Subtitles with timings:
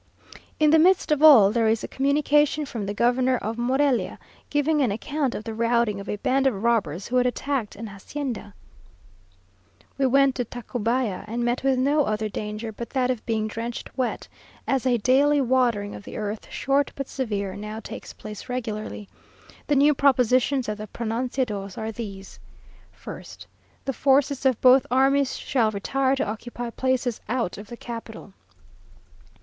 [0.59, 4.17] In the midst of all, there is a communication from the Governor of Morelia,
[4.49, 7.85] giving an account of the routing of a band of robbers who had attacked an
[7.85, 8.55] hacienda.
[9.99, 13.95] We went to Tacubaya, and met with no other danger but that of being drenched
[13.95, 14.27] wet;
[14.65, 19.07] as a daily watering of the earth, short, but severe, now takes place regularly.
[19.67, 22.39] The new propositions of the pronunciados are these:
[22.99, 23.45] 1st.
[23.85, 28.33] "The forces of both armies shall retire to occupy places out of the capital.